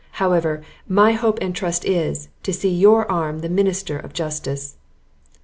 [0.13, 4.77] However, my hope and trust is, to see your arm the minister of justice."